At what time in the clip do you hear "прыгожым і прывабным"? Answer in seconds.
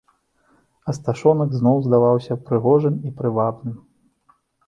2.49-3.77